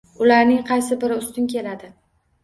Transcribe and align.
Ularning 0.27 0.61
qaysi 0.69 0.95
biri 1.03 1.17
ustun 1.25 1.49
keladi 1.51 1.91